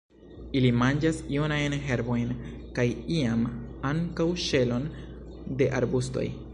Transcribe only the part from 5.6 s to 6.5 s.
de arbustoj.